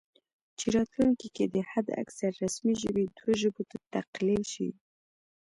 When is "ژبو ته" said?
3.41-3.77